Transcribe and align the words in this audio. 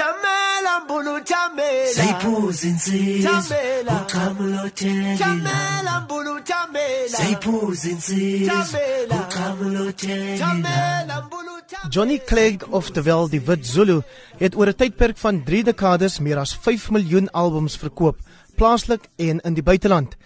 Tamela 0.00 0.80
mbulu 0.84 1.24
tamela 1.24 1.92
Sayiphuza 1.94 2.66
insizwa 2.68 3.30
Tamela. 3.30 3.92
uqhamulothela 4.02 5.18
Tamela 5.18 6.00
mbulu 6.00 6.34
tamela 6.50 7.16
Sayiphuza 7.18 7.88
insizwa 7.88 8.54
Tamela. 8.54 9.16
uqhamulothela 9.24 10.38
Tamela 10.38 11.22
mbulu 11.26 11.54
tamela 11.70 11.90
Johnny 11.90 12.18
Clegg 12.18 12.64
oftewel 12.70 13.28
die 13.28 13.42
Wit 13.46 13.66
Zulu 13.66 14.00
het 14.38 14.56
oor 14.56 14.68
'n 14.68 14.74
tydperk 14.74 15.18
van 15.18 15.44
3 15.44 15.62
dekades 15.64 16.18
meer 16.18 16.38
as 16.38 16.56
5 16.56 16.90
miljoen 16.90 17.30
albums 17.30 17.76
verkoop, 17.76 18.16
plaaslik 18.56 19.08
en 19.16 19.40
in 19.40 19.54
die 19.54 19.62
buiteland. 19.62 20.16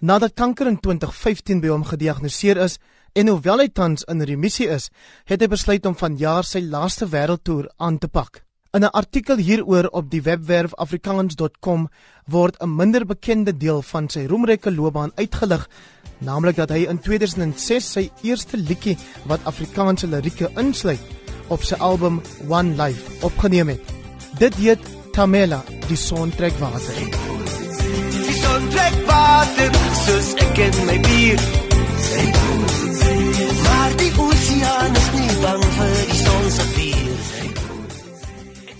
Nadat 0.00 0.34
kanker 0.34 0.66
in 0.66 0.80
2015 0.80 1.60
by 1.60 1.68
hom 1.68 1.84
gediagnoseer 1.84 2.56
is 2.56 2.78
en 3.12 3.28
hoewel 3.28 3.58
hy 3.58 3.68
tans 3.68 4.04
in 4.04 4.22
remissie 4.22 4.68
is, 4.68 4.90
het 5.24 5.40
hy 5.40 5.48
besluit 5.48 5.86
om 5.86 5.96
vanjaar 5.96 6.44
sy 6.44 6.60
laaste 6.60 7.08
wêreldtoer 7.08 7.68
aan 7.76 7.98
te 7.98 8.08
pak. 8.08 8.45
In 8.76 8.84
'n 8.84 8.92
artikel 8.92 9.36
hieroor 9.36 9.86
op 9.90 10.10
die 10.10 10.22
webwerf 10.22 10.74
afrikaans.com 10.74 11.88
word 12.24 12.56
'n 12.60 12.74
minder 12.76 13.06
bekende 13.06 13.56
deel 13.56 13.82
van 13.82 14.08
sy 14.08 14.26
roemryke 14.26 14.70
loopbaan 14.70 15.12
uitgelig, 15.14 15.68
naamlik 16.18 16.56
dat 16.56 16.68
hy 16.68 16.84
in 16.84 16.98
2006 16.98 17.92
sy 17.92 18.10
eerste 18.22 18.56
liedjie 18.56 18.98
wat 19.24 19.40
Afrikaanse 19.44 20.06
lirieke 20.06 20.50
insluit, 20.56 21.00
op 21.48 21.62
sy 21.62 21.74
album 21.74 22.20
One 22.48 22.76
Life 22.76 23.24
opgeneem 23.24 23.68
het. 23.68 23.84
Dit 24.38 24.54
heet 24.54 24.80
Tamela, 25.12 25.64
die 25.88 25.96
son 25.96 26.30
trek 26.30 26.58
water. 26.58 26.94
Die 28.26 28.36
son 28.42 28.68
trek 28.68 29.06
water 29.06 29.72
soos 30.04 30.34
ek 30.34 30.58
en 30.58 30.86
my 30.86 31.00
bier 31.00 31.65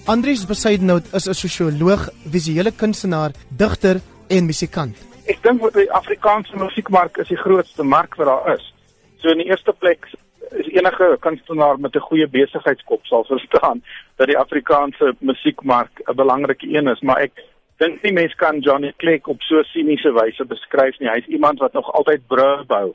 Andries 0.07 0.47
Besuidenhout 0.47 1.07
is 1.19 1.27
'n 1.27 1.35
sosioloog, 1.35 2.03
visuele 2.35 2.71
kunstenaar, 2.71 3.31
digter 3.63 3.97
en 4.29 4.47
musikant. 4.47 4.97
Ek 5.27 5.43
dink 5.43 5.61
wat 5.61 5.75
die 5.75 5.93
Afrikaanse 5.93 6.57
musiekmark 6.57 7.17
is 7.19 7.29
die 7.29 7.37
grootste 7.37 7.83
mark 7.83 8.15
wat 8.15 8.27
daar 8.27 8.55
is. 8.55 8.73
So 9.19 9.29
in 9.29 9.39
die 9.39 9.49
eerste 9.51 9.73
plek 9.73 10.07
is 10.51 10.69
enige 10.79 11.17
kunstenaar 11.21 11.81
met 11.81 11.97
'n 11.97 12.07
goeie 12.09 12.29
besigheidskop 12.29 13.05
sal 13.07 13.25
verstaan 13.25 13.83
dat 14.17 14.27
die 14.27 14.39
Afrikaanse 14.39 15.17
musiekmark 15.19 16.01
'n 16.07 16.15
belangrike 16.15 16.67
een 16.77 16.89
is, 16.89 17.01
maar 17.01 17.19
ek 17.19 17.33
dink 17.79 18.03
nie 18.03 18.13
mense 18.13 18.37
kan 18.37 18.61
Johnny 18.61 18.93
Clegg 18.97 19.27
op 19.27 19.43
so 19.43 19.63
siniese 19.63 20.13
wyse 20.13 20.45
beskryf 20.45 20.99
nie. 20.99 21.11
Hy's 21.11 21.27
iemand 21.27 21.59
wat 21.59 21.73
nog 21.73 21.93
altyd 21.93 22.21
brûe 22.29 22.65
bou 22.67 22.95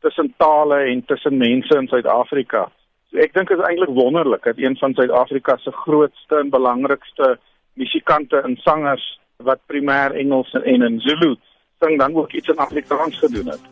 tussen 0.00 0.34
tale 0.36 0.78
en 0.90 1.04
tussen 1.04 1.36
mense 1.36 1.76
in 1.76 1.86
Suid-Afrika. 1.86 2.70
So 3.08 3.16
ek 3.24 3.32
dink 3.32 3.48
is 3.54 3.60
eintlik 3.64 3.94
wonderlik 3.96 4.44
dat 4.44 4.58
een 4.60 4.74
van 4.76 4.92
Suid-Afrika 4.92 5.56
se 5.56 5.72
grootste 5.72 6.36
en 6.36 6.50
belangrikste 6.52 7.38
musikante 7.80 8.36
en 8.44 8.56
sangers 8.60 9.04
wat 9.48 9.62
primêr 9.66 10.12
Engels 10.12 10.52
en 10.52 10.84
in 10.84 11.00
Zulu 11.00 11.36
sing 11.80 11.96
dan 11.98 12.16
ook 12.16 12.32
iets 12.32 12.48
in 12.52 12.60
Afrikaans 12.60 13.18
gedoen 13.18 13.48
het. 13.48 13.64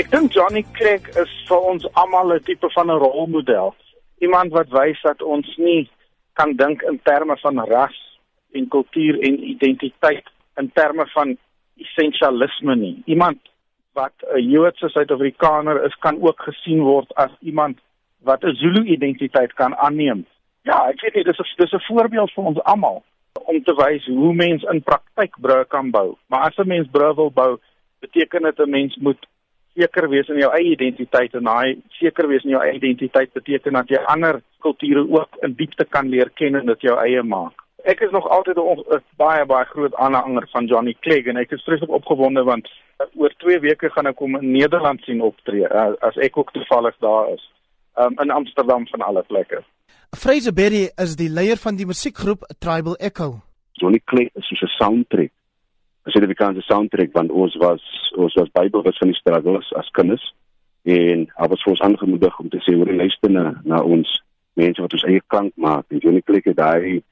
Ek 0.00 0.08
dink 0.10 0.32
Johnny 0.32 0.64
Clegg 0.72 1.12
is 1.20 1.32
vir 1.48 1.70
ons 1.74 1.84
almal 1.92 2.32
'n 2.32 2.42
tipe 2.48 2.70
van 2.72 2.88
'n 2.90 3.02
rolmodel. 3.04 3.74
Iemand 4.18 4.52
wat 4.52 4.72
wys 4.72 5.02
dat 5.02 5.22
ons 5.22 5.56
nie 5.56 5.90
kan 6.32 6.56
dink 6.56 6.82
in 6.82 7.00
terme 7.02 7.36
van 7.36 7.58
ras 7.68 8.00
en 8.52 8.68
kultuur 8.68 9.20
en 9.20 9.44
identiteit 9.44 10.24
in 10.56 10.70
terme 10.72 11.06
van 11.06 11.36
essensialisme 11.76 12.76
nie. 12.76 13.02
Iemand 13.04 13.38
wat 13.92 14.12
'n 14.34 14.50
Joodse 14.50 14.88
Suid-Afrikaner 14.88 15.84
is, 15.84 15.94
kan 15.98 16.22
ook 16.22 16.40
gesien 16.42 16.80
word 16.82 17.14
as 17.14 17.30
iemand 17.40 17.78
wat 18.22 18.44
'n 18.44 18.54
Zulu 18.54 18.84
identiteit 18.84 19.52
kan 19.52 19.76
aanneem. 19.76 20.26
Ja, 20.62 20.88
ek 20.88 21.00
weet 21.00 21.14
nie, 21.14 21.24
dis 21.24 21.38
'n 21.38 21.54
dis 21.56 21.72
'n 21.72 21.86
voorbeeld 21.88 22.32
vir 22.32 22.44
ons 22.44 22.62
almal 22.62 23.04
om 23.44 23.62
te 23.62 23.74
wys 23.74 24.06
hoe 24.06 24.34
mens 24.34 24.62
in 24.62 24.82
praktyk 24.82 25.36
brûe 25.40 25.64
kan 25.68 25.90
bou. 25.90 26.16
Maar 26.28 26.40
as 26.40 26.56
'n 26.58 26.68
mens 26.68 26.88
brûe 26.90 27.14
wil 27.14 27.30
bou, 27.30 27.58
beteken 28.00 28.42
dit 28.42 28.58
'n 28.58 28.70
mens 28.70 28.96
moet 28.96 29.26
seker 29.74 30.08
wees 30.08 30.28
in 30.28 30.38
jou 30.38 30.52
eie 30.54 30.70
identiteit 30.70 31.34
en 31.34 31.44
daai 31.44 31.82
seker 31.98 32.28
wees 32.28 32.44
in 32.44 32.50
jou 32.50 32.62
eie 32.62 32.76
identiteit 32.78 33.32
beteken 33.32 33.72
dat 33.72 33.88
jy 33.88 34.00
ander 34.06 34.40
kulture 34.58 35.02
ook 35.10 35.36
in 35.42 35.54
diepte 35.54 35.84
kan 35.84 36.08
leer 36.08 36.30
ken 36.30 36.54
en 36.54 36.66
dit 36.66 36.80
jou 36.80 36.98
eie 36.98 37.22
maak. 37.22 37.63
Ek 37.84 38.00
is 38.00 38.10
nog 38.10 38.28
altyd 38.28 38.56
'n 38.56 38.80
'n 38.96 39.02
baie 39.16 39.44
baie 39.44 39.64
groot 39.64 39.94
aanhanger 39.94 40.48
van 40.52 40.66
Johnny 40.66 40.96
Clegg 41.00 41.26
en 41.26 41.36
ek 41.36 41.50
is 41.50 41.62
vreeslik 41.62 41.90
opgewonde 41.90 42.42
want 42.42 42.68
uh, 43.00 43.06
oor 43.20 43.34
2 43.36 43.60
weke 43.60 43.90
gaan 43.90 44.06
ek 44.06 44.18
hom 44.18 44.36
in 44.36 44.50
Nederland 44.50 45.02
sien 45.04 45.20
optree 45.20 45.68
uh, 45.68 45.92
as 46.00 46.16
ek 46.16 46.36
ook 46.36 46.52
toevallig 46.52 46.96
daar 46.98 47.28
is. 47.34 47.52
Um, 47.96 48.16
in 48.22 48.30
Amsterdam 48.30 48.86
van 48.88 49.00
alle 49.00 49.22
plekke. 49.22 49.62
Fraser 50.16 50.52
Berry 50.52 50.90
is 50.96 51.16
die 51.16 51.28
leier 51.28 51.56
van 51.56 51.76
die 51.76 51.86
musiekgroep 51.86 52.48
Tribal 52.58 52.96
Echo. 52.96 53.42
Johnny 53.72 54.00
Clegg 54.04 54.30
is 54.34 54.46
soos 54.48 54.62
'n 54.62 54.74
soundtrack. 54.80 55.32
'n 56.06 56.10
Suid-Afrikaanse 56.10 56.62
soundtrack 56.62 57.12
want 57.12 57.30
ons 57.30 57.54
was 57.56 57.82
ons 58.16 58.34
was 58.34 58.48
bybewus 58.52 58.98
van 58.98 59.08
die 59.08 59.20
struggles 59.20 59.72
as 59.72 59.90
kinders 59.90 60.34
en 60.82 61.28
hy 61.36 61.46
was 61.48 61.62
vir 61.62 61.72
ons 61.72 61.80
aangemoedig 61.80 62.40
om 62.40 62.48
te 62.48 62.60
sê 62.64 62.74
hoor 62.76 62.92
luister 62.92 63.30
na 63.30 63.60
na 63.64 63.82
ons 63.82 64.22
mense 64.54 64.80
wat 64.80 64.92
ons 64.92 65.04
eie 65.04 65.20
klank 65.26 65.52
maak 65.56 65.84
en 65.88 65.98
Johnny 65.98 66.22
Clegg 66.22 66.44
het 66.44 66.56
daai 66.56 67.02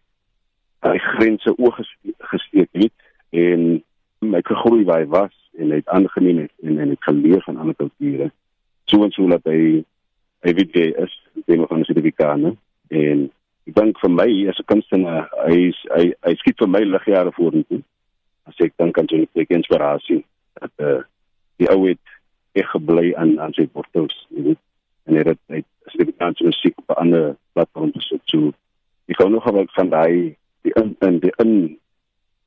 daai 0.83 0.99
grense 0.99 1.55
oorgesteek 1.59 2.69
het 2.73 2.93
en 3.31 3.83
hy 4.21 4.39
het 4.39 4.51
gegroei 4.51 4.85
waar 4.85 5.05
hy 5.05 5.09
was 5.13 5.35
en 5.59 5.71
hy 5.71 5.81
het 5.81 5.89
aangeneem 5.95 6.45
het 6.45 6.53
en 6.67 6.79
en 6.79 6.95
het 6.95 7.05
geleer 7.07 7.43
van 7.47 7.57
ander 7.57 7.75
kulture. 7.75 8.31
So 8.85 9.05
en 9.05 9.13
so 9.15 9.29
dat 9.31 9.47
hy 9.49 9.85
hy 10.43 10.55
weet 10.59 10.75
hy 10.75 10.89
is, 11.05 11.15
die 11.47 11.61
van 11.61 11.83
die 11.83 11.87
Suid-Afrikaner. 11.87 12.57
En 12.91 13.29
ek 13.69 13.77
dink 13.79 14.01
vir 14.03 14.11
my 14.11 14.29
as 14.51 14.59
'n 14.59 14.69
kunstenaar 14.73 15.29
hy 15.47 15.59
is 15.71 15.81
hy 15.95 16.05
hy 16.27 16.35
skiet 16.41 16.59
vir 16.59 16.71
my 16.75 16.83
ligjare 16.83 17.33
vorentoe. 17.39 17.83
As 18.47 18.59
ek 18.59 18.75
dink 18.77 18.99
aan 18.99 19.07
Johnny 19.07 19.29
Clegg 19.33 19.55
inspirasie 19.55 20.25
dat 20.61 20.73
eh 20.79 20.87
uh, 20.87 21.03
die 21.59 21.71
ou 21.71 21.87
het 21.87 22.07
ek 22.59 22.67
gebly 22.75 23.15
aan 23.15 23.39
aan 23.41 23.55
sy 23.55 23.69
wortels 23.73 24.27
jy 24.31 24.43
weet. 24.51 24.63
En 25.07 25.15
hy 25.15 25.25
het 25.31 25.41
hy 25.49 25.63
Suid-Afrikaanse 25.87 26.45
musiek 26.45 26.79
op 26.79 26.91
'n 26.91 27.01
ander 27.05 27.37
platform 27.53 27.93
gesit. 27.93 28.23
So 28.25 28.53
ek 29.07 29.17
gou 29.17 29.31
nog 29.31 29.45
gebruik 29.45 29.71
van 29.71 29.89
daai 29.89 30.37
die 30.73 30.83
in 30.83 30.97
in 31.01 31.19
die 31.21 31.79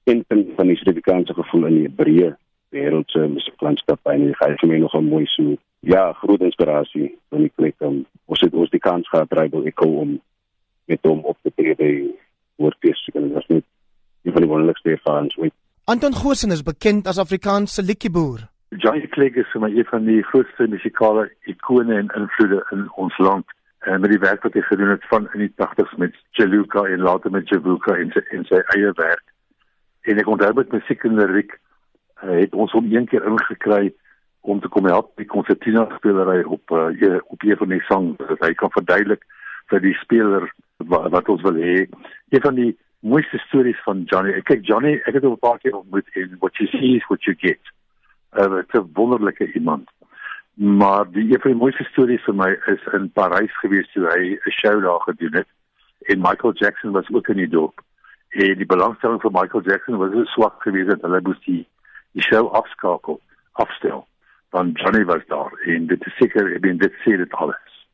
in 0.04 0.26
in 0.28 0.54
van 0.56 0.68
die 0.68 0.76
Suid-Afrikaanse 0.76 1.34
gevoel 1.34 1.66
in 1.66 1.78
die 1.84 1.90
breë 1.90 2.34
wêreld 2.76 3.12
se 3.12 3.28
musieklandskap 3.28 4.12
en 4.12 4.28
hy 4.28 4.34
gee 4.40 4.58
vir 4.62 4.70
my 4.70 4.78
nog 4.80 4.96
'n 4.96 5.10
mooi 5.10 5.26
so 5.26 5.58
ja 5.80 6.14
groot 6.14 6.42
inspirasie 6.42 7.10
van 7.30 7.42
die 7.42 7.54
plek 7.56 7.76
om 7.80 8.06
ons 8.26 8.42
het 8.42 8.54
ons 8.54 8.70
die 8.70 8.80
kans 8.80 9.10
gehad 9.10 9.30
tribal 9.30 9.66
echo 9.66 9.88
om 10.02 10.20
met 10.86 11.00
hom 11.04 11.20
op 11.24 11.38
te 11.44 11.52
tree 11.56 11.76
by 11.76 11.92
woordfees 12.58 13.10
en 13.14 13.22
dit 13.22 13.34
was 13.34 13.48
net 13.48 13.64
een 14.24 14.34
van 14.34 14.42
die 14.42 14.50
wonderlikste 14.50 14.90
ervarings 14.90 15.38
ooit 15.38 15.54
Anton 15.88 16.16
Goosen 16.16 16.52
is 16.52 16.64
bekend 16.64 17.08
as 17.08 17.20
Afrikaanse 17.20 17.84
liedjieboer. 17.84 18.40
Johnny 18.70 19.08
Clegg 19.08 19.36
is 19.36 19.52
vir 19.54 19.62
my 19.62 19.70
een 19.70 19.86
van 19.86 20.06
die 20.06 20.24
grootste 20.24 20.66
musikale 20.68 21.30
ikone 21.46 21.94
en 21.94 22.10
invloede 22.16 22.66
in 22.72 22.88
ons 22.96 23.18
land. 23.18 23.46
En 23.86 24.02
met 24.02 24.10
die 24.10 24.20
werk 24.20 24.44
wat 24.44 24.54
hy 24.58 24.62
gedoen 24.66 24.90
het 24.96 25.04
van 25.12 25.28
in 25.34 25.44
die 25.46 25.54
80s 25.62 25.98
met 26.02 26.16
Jaluka 26.40 26.84
en 26.90 27.04
later 27.06 27.32
met 27.32 27.50
Javuka 27.50 27.94
en 28.02 28.10
sy 28.16 28.24
en 28.34 28.46
sy 28.50 28.62
eie 28.74 28.92
werk. 28.98 29.26
En 30.10 30.22
ek 30.22 30.32
onthou 30.34 30.54
met 30.58 30.74
musiek 30.74 31.06
en 31.06 31.20
liriek 31.20 31.54
uh, 32.24 32.40
het 32.40 32.54
ons 32.54 32.74
hom 32.74 32.88
een 32.90 33.06
keer 33.12 33.28
ingekry 33.30 33.94
om 34.42 34.62
te 34.62 34.72
kom 34.74 34.90
help 34.90 35.12
die 35.22 35.30
konsertina 35.30 35.86
spelery 36.00 36.42
op 36.44 36.74
uh, 36.74 37.20
op 37.34 37.46
een 37.46 37.62
van 37.62 37.74
die 37.76 37.82
sang 37.86 38.08
dat 38.24 38.42
hy 38.42 38.54
kan 38.58 38.74
verduidelik 38.74 39.22
vir 39.70 39.86
die 39.86 39.94
speler 40.02 40.50
wat, 40.78 41.12
wat 41.14 41.30
ons 41.30 41.46
wil 41.46 41.62
hê. 41.62 41.78
Een 42.34 42.42
van 42.42 42.58
die 42.58 42.72
mooiste 43.06 43.38
stories 43.46 43.82
van 43.86 44.02
Johnny. 44.10 44.34
Ek 44.34 44.50
kyk 44.50 44.66
Johnny, 44.66 44.96
ek 45.06 45.20
het 45.20 45.30
hom 45.30 45.38
'n 45.38 45.46
paar 45.46 45.62
keer 45.62 45.78
ontmoet 45.78 46.10
en 46.18 46.38
what 46.42 46.58
you 46.58 46.70
see 46.74 46.96
is 46.98 47.06
what 47.10 47.22
you 47.30 47.38
get. 47.38 47.62
Uh, 48.34 48.66
'n 48.66 48.90
wonderlike 48.94 49.54
iemand. 49.54 49.90
Maar 50.56 51.12
die 51.12 51.32
een 51.32 51.42
van 51.42 51.52
die 51.52 51.60
mooiste 51.60 51.84
stories 51.84 52.24
vir 52.24 52.36
my 52.36 52.48
is 52.72 52.84
in 52.96 53.10
Parys 53.12 53.52
gewees 53.60 53.90
toe 53.92 54.08
hy 54.08 54.40
'n 54.40 54.56
show 54.60 54.82
daar 54.84 55.02
gedoen 55.04 55.36
het 55.36 55.48
en 56.08 56.22
Michael 56.22 56.54
Jackson 56.54 56.92
was 56.92 57.10
ook 57.12 57.28
in 57.28 57.36
die 57.36 57.50
dorp. 57.50 57.82
En 58.30 58.58
die 58.58 58.66
belangstelling 58.66 59.22
vir 59.22 59.32
Michael 59.32 59.64
Jackson 59.64 59.98
was 59.98 60.12
so 60.12 60.24
swak 60.24 60.62
geweest 60.62 60.90
dat 60.90 61.02
hulle 61.02 61.20
moes 61.24 61.40
die 61.46 61.68
die 62.12 62.22
show 62.22 62.48
afskakel, 62.48 63.22
afstel. 63.52 64.08
Want 64.50 64.80
Johnny 64.80 65.06
was 65.06 65.26
daar 65.28 65.52
en 65.66 65.88
dit 65.88 66.06
is 66.06 66.16
seker, 66.16 66.54
ek 66.56 66.62
bedoel 66.62 66.78
dit 66.78 66.94
sê 67.04 67.18
dit 67.18 67.34
alles. 67.34 67.88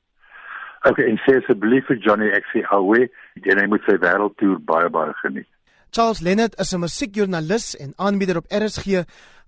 Okay, 0.82 1.06
en 1.06 1.18
sê 1.18 1.38
asseblief 1.38 1.86
vir 1.86 1.98
Johnny 1.98 2.30
ek 2.30 2.46
sê 2.54 2.62
alwe, 2.74 3.10
en 3.42 3.60
hy 3.62 3.66
moet 3.70 3.84
sy 3.86 3.98
wêreldtoer 4.02 4.60
baie 4.66 4.90
baie 4.90 5.14
geniet. 5.22 5.50
Charles 5.94 6.22
Lennard 6.22 6.56
is 6.56 6.72
'n 6.74 6.80
musiekjoernalis 6.80 7.76
en 7.76 7.92
aanbieder 7.96 8.38
op 8.38 8.46
RSG 8.48 9.04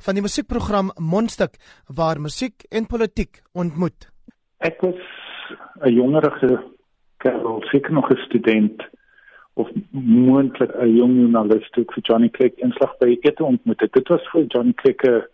van 0.05 0.13
die 0.13 0.21
musiekprogram 0.21 0.91
Mondstuk 0.99 1.53
waar 1.87 2.19
musiek 2.19 2.65
en 2.69 2.85
politiek 2.85 3.41
ontmoet. 3.53 4.11
Ek 4.57 4.81
was 4.81 4.99
'n 5.85 5.93
jongerige 5.93 6.63
kerel, 7.17 7.61
seker 7.71 7.93
nog 7.93 8.09
'n 8.09 8.25
student 8.27 8.83
of 9.53 9.69
moontlik 9.91 10.71
'n 10.75 10.95
jong 10.95 11.15
joernalis 11.19 11.69
toe 11.69 11.83
ek 11.83 11.93
vir 11.93 12.03
Johnny 12.03 12.29
Clegg 12.29 12.55
inslag 12.57 12.97
by 12.97 13.17
ete 13.21 13.43
ontmoet 13.43 13.79
het. 13.79 13.93
Dit 13.93 14.07
was 14.07 14.27
vir 14.31 14.45
Johnny 14.47 14.73
Clegg 14.73 15.01
'n 15.03 15.27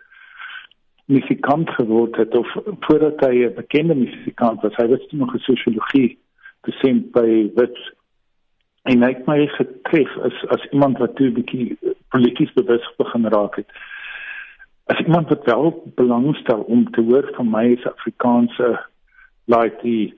musikant 1.05 1.69
geword 1.69 2.15
het 2.15 2.35
of 2.35 2.47
voordat 2.79 3.19
hy 3.19 3.45
'n 3.45 3.55
bekende 3.55 3.95
musikant 3.95 4.61
was. 4.61 4.75
Hy 4.75 4.87
was 4.87 5.07
toe 5.07 5.19
nog 5.19 5.33
'n 5.33 5.39
sosiologie 5.39 6.19
dosent 6.61 7.11
by 7.11 7.51
Wits. 7.55 7.97
En 8.83 9.03
hy 9.03 9.11
het 9.13 9.25
my 9.27 9.47
getref 9.55 10.17
as 10.27 10.45
as 10.55 10.65
iemand 10.71 10.97
wat 10.97 11.15
toe 11.15 11.27
'n 11.27 11.33
bietjie 11.33 11.77
polities 12.09 12.53
bewus 12.53 12.85
begin 12.97 13.27
raak 13.27 13.55
het. 13.55 13.69
As 14.85 14.99
iemand 14.99 15.29
wat 15.29 15.45
wel 15.45 15.91
belangstel 15.95 16.61
om 16.61 16.91
te 16.91 17.01
hoor 17.01 17.29
van 17.35 17.49
my 17.49 17.77
as 17.77 17.91
Afrikaanse 17.91 18.79
laaitie 19.45 20.13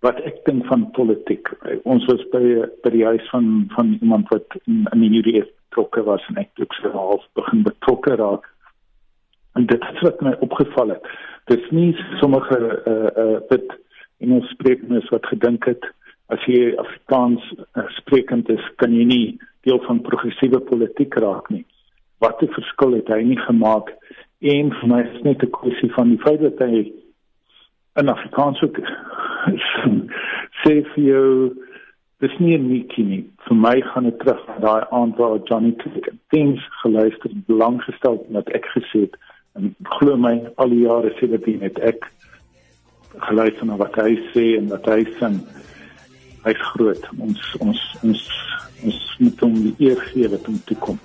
wat 0.00 0.20
ek 0.20 0.44
dink 0.44 0.66
van 0.66 0.90
politiek. 0.90 1.48
Ons 1.82 2.04
was 2.04 2.22
by 2.32 2.68
by 2.82 2.90
die 2.90 3.04
huis 3.04 3.28
van 3.30 3.70
van 3.74 3.98
iemand 4.00 4.28
wat 4.28 4.46
in, 4.64 4.86
in 4.92 5.00
die 5.00 5.18
UDF 5.18 5.48
betrokke 5.68 6.02
was 6.02 6.26
en 6.28 6.36
ek 6.36 6.50
het 6.54 6.68
ook 6.68 6.92
half 6.92 7.24
begin 7.34 7.62
betrokke 7.62 8.14
raak 8.14 8.54
En 9.56 9.66
dit 9.66 9.86
het 9.86 10.00
wat 10.00 10.20
my 10.20 10.34
opgeval 10.44 10.88
het. 10.88 11.06
Dis 11.44 11.70
nie 11.70 11.96
sommige 12.20 12.58
uh 12.92 13.24
uh 13.24 13.38
dit 13.48 13.76
in 14.16 14.32
ons 14.32 14.48
spreeknes 14.48 15.08
wat 15.08 15.26
gedink 15.26 15.64
het 15.64 15.84
as 16.32 16.42
jy 16.46 16.74
Afrikaans 16.82 17.42
uh, 17.58 17.86
sprekend 17.98 18.50
is, 18.50 18.62
kan 18.80 18.94
jy 18.94 19.04
nie 19.06 19.26
deel 19.66 19.80
van 19.86 20.02
progressiewe 20.06 20.60
politiek 20.68 21.14
raak 21.22 21.50
nie. 21.50 21.64
Wat 22.22 22.42
'n 22.42 22.54
verskil 22.54 22.96
het 22.98 23.08
hy 23.08 23.22
nie 23.22 23.38
gemaak 23.38 23.92
en 24.40 24.72
vir 24.78 24.88
my 24.88 25.00
is 25.02 25.22
net 25.22 25.42
'n 25.42 25.50
kwessie 25.50 25.92
van 25.94 26.10
die 26.10 26.22
feit 26.24 26.40
dat 26.40 26.58
hy 26.58 26.92
in 27.96 28.08
Afrikaans 28.08 28.62
ook 28.62 28.80
sê 30.62 30.82
vir 30.94 31.04
jou 31.04 31.54
dis 32.20 32.38
nie 32.38 32.58
'n 32.58 32.68
netjie 32.72 33.04
nie. 33.04 33.24
Vir 33.46 33.56
my 33.56 33.80
gaan 33.80 34.04
dit 34.04 34.18
terug 34.18 34.46
na 34.46 34.58
daai 34.58 34.84
aand 34.90 35.16
waar 35.16 35.38
Johnny 35.44 35.72
Clegg 35.72 36.08
things 36.30 36.60
geluister 36.82 37.30
belang 37.46 37.82
gestel 37.82 38.24
wat 38.30 38.48
ek 38.48 38.66
gesê 38.74 39.00
het 39.06 39.16
En 39.56 39.74
glo 39.82 40.16
my, 40.20 40.34
al 40.60 40.72
die 40.72 40.82
jare 40.84 41.12
sedertdien 41.16 41.62
het 41.64 41.78
ek 41.80 42.04
geluister 43.28 43.68
na 43.68 43.78
wat 43.80 43.94
hy 44.02 44.12
sê 44.34 44.50
en 44.58 44.68
wat 44.72 44.88
hy 44.90 44.98
sing. 45.16 45.38
Hy's 46.46 46.62
groot. 46.72 47.02
Ons 47.18 47.42
ons 47.58 47.80
ons 48.06 48.24
ons 48.86 48.98
moet 49.18 49.40
hom 49.42 49.54
die 49.64 49.74
eer 49.88 50.00
gee 50.12 50.28
wat 50.30 50.46
hom 50.46 50.58
toe 50.68 50.76
kom. 50.84 50.98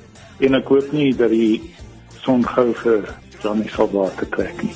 En 0.45 0.57
ek 0.59 0.69
hoop 0.69 0.91
nie 0.93 1.09
dat 1.17 1.33
die 1.33 1.57
son 2.21 2.45
gou 2.45 2.67
vir 2.83 3.09
Johnny 3.41 3.69
sal 3.73 3.89
waar 3.93 4.13
te 4.19 4.27
trek 4.35 4.61
nie. 4.61 4.75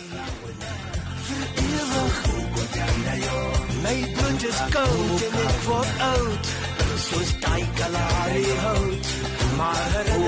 My 3.86 3.98
bridges 4.18 4.62
go 4.74 4.86
in 5.22 5.38
it 5.46 5.56
for 5.68 5.86
out. 6.10 6.54
So 7.06 7.22
stay 7.30 7.62
kalari 7.78 8.46
hout. 8.66 9.06
Maar 9.58 9.84
herinner 9.94 10.25